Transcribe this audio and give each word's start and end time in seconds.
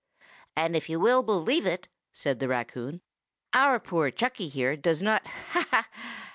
"And 0.55 0.75
if 0.75 0.89
you 0.89 0.99
will 0.99 1.21
believe 1.21 1.67
it," 1.67 1.87
said 2.11 2.39
the 2.39 2.47
raccoon, 2.47 3.01
"our 3.53 3.79
poor 3.79 4.09
Chucky 4.09 4.47
here 4.47 4.75
does 4.75 5.03
not—ha! 5.03 5.67
ha! 5.69 5.87